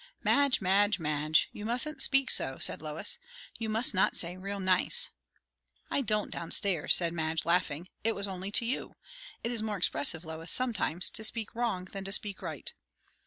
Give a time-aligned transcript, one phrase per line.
[0.23, 1.47] "Madge, Madge, Madge!
[1.51, 3.19] you mustn't speak so," said Lois.
[3.59, 5.11] "You must not say 'real nice.'"
[5.91, 7.87] "I don't, down stairs," said Madge, laughing.
[8.03, 8.93] "It was only to you.
[9.43, 12.73] It is more expressive, Lois, sometimes, to speak wrong than to speak right."